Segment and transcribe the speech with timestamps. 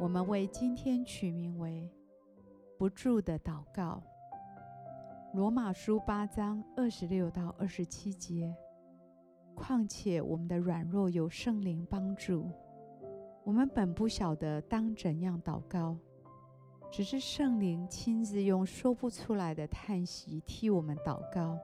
[0.00, 1.90] 我们为今天取名为
[2.78, 4.00] “不住的祷告”。
[5.34, 8.54] 罗马书八章二十六到二十七节。
[9.56, 12.48] 况且我们的软弱有圣灵帮助，
[13.42, 15.96] 我们本不晓得当怎样祷告，
[16.92, 21.58] 只是圣灵亲自用说不出来的叹息替我们祷告。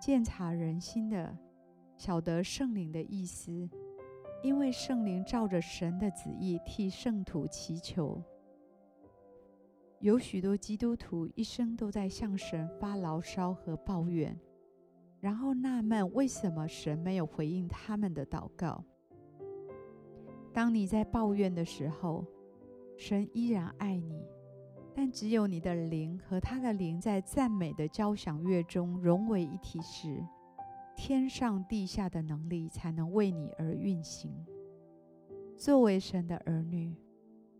[0.00, 1.36] 鉴察人心的，
[1.96, 3.68] 晓得圣灵的意思。
[4.46, 8.22] 因为圣灵照着神的旨意替圣徒祈求，
[9.98, 14.38] 有许多基督徒一生都在向神发牢骚和抱怨，
[15.18, 18.84] 然后纳闷为什么神没有回应他们的祷告。
[20.52, 22.24] 当你在抱怨的时候，
[22.96, 24.24] 神依然爱你，
[24.94, 30.24] 但只有你的灵和他的灵在赞美的交响乐中融为一体时，
[30.96, 34.34] 天上地下的能力才能为你而运行。
[35.54, 36.96] 作为神的儿女，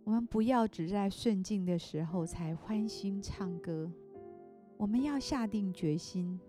[0.05, 3.93] 我们不要只在顺境的时候才欢欣唱歌，
[4.79, 6.41] 我们要下定决心，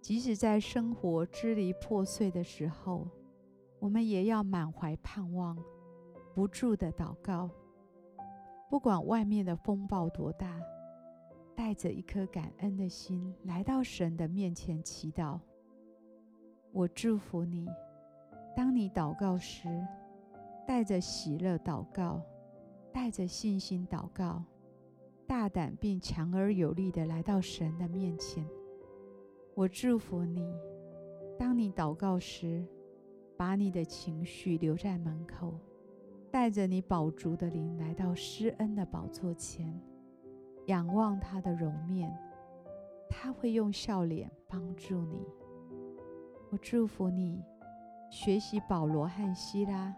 [0.00, 3.06] 即使在生活支离破碎的时候，
[3.78, 5.56] 我们也要满怀盼望，
[6.34, 7.50] 不住的祷告。
[8.70, 10.58] 不管外面的风暴多大，
[11.54, 15.38] 带着一颗感恩的心来到神的面前祈祷。
[16.74, 17.68] 我祝福你，
[18.56, 19.68] 当你祷告时，
[20.66, 22.20] 带着喜乐祷告，
[22.92, 24.42] 带着信心祷告，
[25.24, 28.44] 大胆并强而有力地来到神的面前。
[29.54, 30.52] 我祝福你，
[31.38, 32.66] 当你祷告时，
[33.36, 35.54] 把你的情绪留在门口，
[36.28, 39.80] 带着你饱足的灵来到施恩的宝座前，
[40.66, 42.12] 仰望他的容面，
[43.08, 45.24] 他会用笑脸帮助你。
[46.54, 47.42] 我祝福你，
[48.12, 49.92] 学习保罗和希拉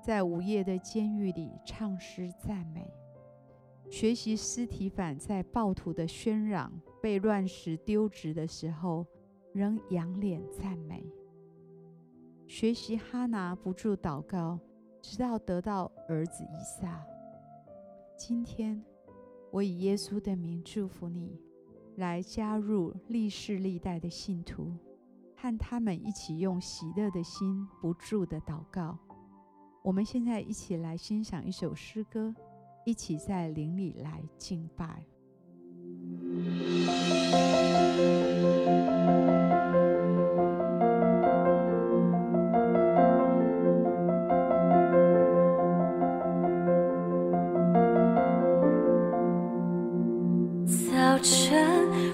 [0.00, 2.82] 在午夜的监狱里唱诗赞美；
[3.90, 6.72] 学习斯提反在暴徒的喧嚷、
[7.02, 9.04] 被乱石丢掷的时候，
[9.52, 11.02] 仍仰脸赞美；
[12.46, 14.60] 学习哈拿不住祷告，
[15.02, 17.04] 直到得到儿子以撒。
[18.16, 18.80] 今天，
[19.50, 21.40] 我以耶稣的名祝福你，
[21.96, 24.72] 来加入历世历代的信徒。
[25.40, 28.98] 和他们一起用喜乐的心不住的祷告。
[29.82, 32.34] 我们现在一起来欣赏一首诗歌，
[32.84, 35.04] 一起在灵里来敬拜。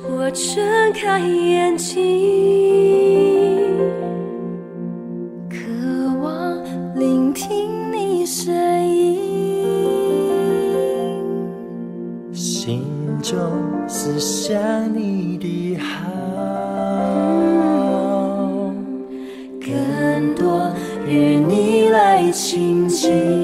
[0.09, 1.99] 我睁开眼睛，
[5.49, 5.57] 渴
[6.23, 6.57] 望
[6.95, 8.55] 聆听你声
[8.89, 9.19] 音，
[12.33, 12.85] 心
[13.23, 13.39] 中
[13.87, 14.57] 思想
[14.95, 16.11] 你的好，
[19.61, 20.71] 更多
[21.07, 23.44] 与你来亲近。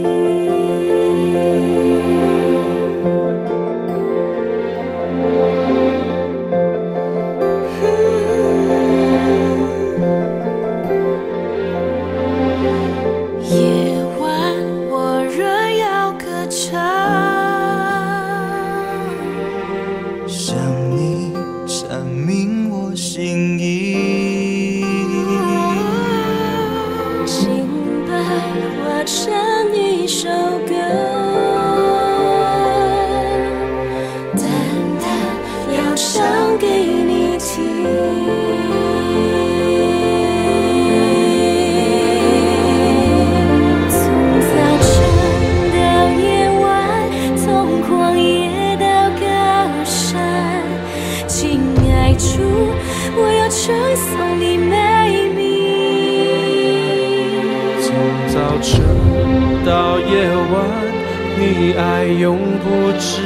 [27.31, 27.65] 心
[28.09, 28.13] 白，
[28.83, 29.33] 化成
[29.73, 30.29] 一首
[30.67, 31.10] 歌。
[61.39, 63.23] 你爱永不止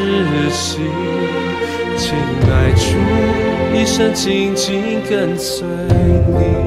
[0.51, 0.79] 息，
[1.97, 2.15] 亲
[2.51, 6.64] 爱主，一生紧紧跟随你。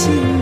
[0.00, 0.39] 情。